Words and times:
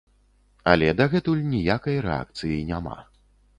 Але 0.71 0.87
дагэтуль 1.01 1.45
ніякай 1.53 2.01
рэакцыі 2.07 2.59
няма. 2.73 2.99